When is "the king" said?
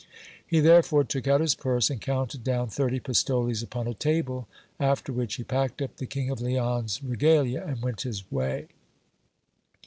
5.97-6.31